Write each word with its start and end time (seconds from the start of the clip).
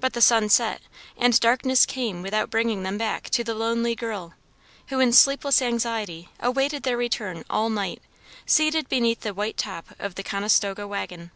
But 0.00 0.12
the 0.12 0.20
sun 0.20 0.50
set 0.50 0.82
and 1.16 1.40
darkness 1.40 1.86
came 1.86 2.20
without 2.20 2.50
bringing 2.50 2.82
them 2.82 2.98
back 2.98 3.30
to 3.30 3.42
the 3.42 3.54
lonely 3.54 3.94
girl, 3.94 4.34
who 4.88 5.00
in 5.00 5.14
sleepless 5.14 5.62
anxiety 5.62 6.28
awaited 6.38 6.82
their 6.82 6.98
return 6.98 7.42
all 7.48 7.70
night 7.70 8.02
seated 8.44 8.86
beneath 8.90 9.20
the 9.22 9.32
white 9.32 9.56
top 9.56 9.94
of 9.98 10.16
the 10.16 10.22
Conestoga 10.22 10.86
wagon. 10.86 11.30